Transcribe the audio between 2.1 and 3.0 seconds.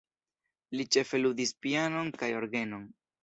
kaj orgenon.